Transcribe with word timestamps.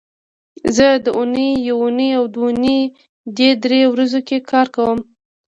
زه 0.75 0.87
د 1.05 1.07
اونۍ 1.17 1.49
یونۍ 1.69 2.09
او 2.19 2.23
دونۍ 2.35 2.79
دې 3.37 3.49
درې 3.63 3.81
ورځو 3.93 4.19
کې 4.27 4.37
کار 4.51 4.67
کوم 4.75 4.97